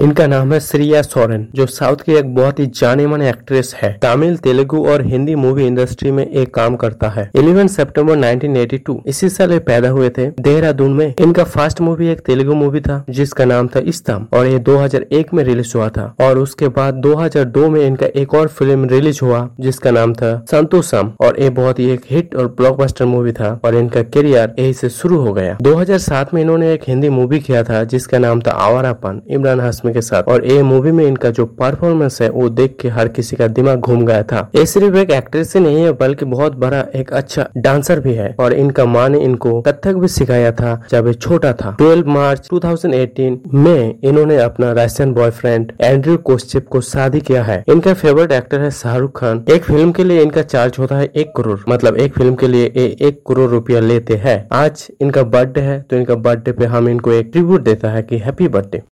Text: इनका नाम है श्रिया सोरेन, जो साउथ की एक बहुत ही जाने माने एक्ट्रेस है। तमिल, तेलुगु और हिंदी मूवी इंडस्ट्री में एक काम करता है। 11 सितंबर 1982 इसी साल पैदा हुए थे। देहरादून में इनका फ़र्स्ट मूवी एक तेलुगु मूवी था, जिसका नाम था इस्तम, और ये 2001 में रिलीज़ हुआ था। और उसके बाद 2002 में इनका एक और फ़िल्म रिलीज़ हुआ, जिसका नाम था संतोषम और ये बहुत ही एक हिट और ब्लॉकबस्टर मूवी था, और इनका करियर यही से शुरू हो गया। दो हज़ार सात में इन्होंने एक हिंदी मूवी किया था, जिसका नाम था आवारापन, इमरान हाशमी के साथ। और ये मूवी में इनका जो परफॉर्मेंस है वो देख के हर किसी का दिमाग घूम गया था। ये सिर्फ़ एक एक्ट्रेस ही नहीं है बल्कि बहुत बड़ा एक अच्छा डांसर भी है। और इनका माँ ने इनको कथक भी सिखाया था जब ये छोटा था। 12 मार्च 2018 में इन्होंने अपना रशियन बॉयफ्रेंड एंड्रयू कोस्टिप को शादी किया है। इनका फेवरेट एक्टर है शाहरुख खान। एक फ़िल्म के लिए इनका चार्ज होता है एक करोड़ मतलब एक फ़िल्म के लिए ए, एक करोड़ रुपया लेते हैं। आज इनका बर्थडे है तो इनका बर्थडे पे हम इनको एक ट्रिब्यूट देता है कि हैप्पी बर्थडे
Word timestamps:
इनका 0.00 0.26
नाम 0.26 0.52
है 0.52 0.58
श्रिया 0.60 1.00
सोरेन, 1.02 1.46
जो 1.54 1.64
साउथ 1.66 1.96
की 1.96 2.12
एक 2.12 2.34
बहुत 2.34 2.58
ही 2.58 2.66
जाने 2.66 3.06
माने 3.06 3.28
एक्ट्रेस 3.28 3.74
है। 3.76 3.92
तमिल, 4.02 4.36
तेलुगु 4.36 4.78
और 4.88 5.02
हिंदी 5.06 5.34
मूवी 5.34 5.66
इंडस्ट्री 5.66 6.10
में 6.10 6.24
एक 6.26 6.54
काम 6.54 6.76
करता 6.76 7.08
है। 7.08 7.24
11 7.36 7.66
सितंबर 7.66 8.16
1982 8.16 8.96
इसी 9.06 9.28
साल 9.28 9.58
पैदा 9.58 9.88
हुए 9.88 10.08
थे। 10.08 10.26
देहरादून 10.40 10.92
में 10.92 11.14
इनका 11.20 11.44
फ़र्स्ट 11.46 11.80
मूवी 11.80 12.08
एक 12.08 12.20
तेलुगु 12.20 12.54
मूवी 12.54 12.80
था, 12.80 13.04
जिसका 13.10 13.44
नाम 13.44 13.68
था 13.68 13.80
इस्तम, 13.80 14.26
और 14.32 14.46
ये 14.46 14.58
2001 14.60 15.34
में 15.34 15.42
रिलीज़ 15.44 15.72
हुआ 15.76 15.88
था। 15.88 16.14
और 16.20 16.38
उसके 16.38 16.68
बाद 16.70 16.94
2002 17.00 17.68
में 17.68 17.80
इनका 17.86 18.06
एक 18.14 18.34
और 18.34 18.48
फ़िल्म 18.48 18.88
रिलीज़ 18.88 19.20
हुआ, 19.22 19.48
जिसका 19.60 19.90
नाम 19.90 20.14
था 20.14 20.32
संतोषम 20.50 21.12
और 21.20 21.40
ये 21.40 21.50
बहुत 21.60 21.78
ही 21.78 21.90
एक 21.90 22.06
हिट 22.10 22.34
और 22.34 22.46
ब्लॉकबस्टर 22.56 23.04
मूवी 23.04 23.32
था, 23.32 23.52
और 23.64 23.74
इनका 23.74 24.02
करियर 24.08 24.54
यही 24.58 24.72
से 24.72 24.88
शुरू 24.90 25.20
हो 25.20 25.32
गया। 25.32 25.58
दो 25.62 25.76
हज़ार 25.76 25.98
सात 25.98 26.34
में 26.34 26.42
इन्होंने 26.42 26.72
एक 26.72 26.88
हिंदी 26.88 27.08
मूवी 27.10 27.40
किया 27.40 27.62
था, 27.62 27.84
जिसका 27.84 28.18
नाम 28.18 28.40
था 28.40 28.58
आवारापन, 28.60 29.22
इमरान 29.30 29.60
हाशमी 29.60 29.88
के 29.90 30.00
साथ। 30.00 30.22
और 30.24 30.46
ये 30.46 30.62
मूवी 30.62 30.92
में 30.92 31.04
इनका 31.06 31.30
जो 31.30 31.46
परफॉर्मेंस 31.60 32.20
है 32.22 32.28
वो 32.30 32.48
देख 32.50 32.76
के 32.80 32.88
हर 32.88 33.08
किसी 33.10 33.36
का 33.36 33.46
दिमाग 33.48 33.80
घूम 33.80 34.04
गया 34.06 34.22
था। 34.22 34.48
ये 34.56 34.64
सिर्फ़ 34.66 34.96
एक 34.96 35.10
एक्ट्रेस 35.12 35.54
ही 35.56 35.60
नहीं 35.62 35.82
है 35.82 35.92
बल्कि 35.94 36.24
बहुत 36.26 36.56
बड़ा 36.56 36.84
एक 36.94 37.12
अच्छा 37.12 37.48
डांसर 37.58 38.00
भी 38.00 38.14
है। 38.14 38.34
और 38.40 38.52
इनका 38.54 38.84
माँ 38.86 39.08
ने 39.08 39.18
इनको 39.20 39.60
कथक 39.62 39.94
भी 39.94 40.08
सिखाया 40.10 40.52
था 40.52 40.80
जब 40.90 41.06
ये 41.06 41.14
छोटा 41.14 41.52
था। 41.54 41.76
12 41.80 42.06
मार्च 42.08 42.48
2018 42.48 43.38
में 43.54 43.98
इन्होंने 44.04 44.36
अपना 44.40 44.72
रशियन 44.74 45.12
बॉयफ्रेंड 45.14 45.72
एंड्रयू 45.80 46.16
कोस्टिप 46.24 46.68
को 46.68 46.80
शादी 46.82 47.20
किया 47.20 47.42
है। 47.44 47.62
इनका 47.68 47.94
फेवरेट 47.94 48.32
एक्टर 48.32 48.60
है 48.60 48.70
शाहरुख 48.72 49.18
खान। 49.20 49.44
एक 49.50 49.64
फ़िल्म 49.64 49.92
के 49.92 50.04
लिए 50.04 50.22
इनका 50.22 50.42
चार्ज 50.44 50.76
होता 50.78 50.96
है 50.96 51.04
एक 51.06 51.32
करोड़ 51.36 51.58
मतलब 51.68 51.96
एक 51.96 52.14
फ़िल्म 52.14 52.34
के 52.34 52.48
लिए 52.48 52.66
ए, 52.66 52.96
एक 53.00 53.22
करोड़ 53.28 53.50
रुपया 53.50 53.80
लेते 53.80 54.16
हैं। 54.16 54.46
आज 54.54 54.86
इनका 55.00 55.22
बर्थडे 55.24 55.60
है 55.60 55.80
तो 55.80 55.96
इनका 55.96 56.14
बर्थडे 56.16 56.52
पे 56.52 56.64
हम 56.66 56.88
इनको 56.88 57.12
एक 57.12 57.28
ट्रिब्यूट 57.32 57.62
देता 57.62 57.90
है 57.90 58.02
कि 58.02 58.18
हैप्पी 58.18 58.48
बर्थडे 58.48 58.82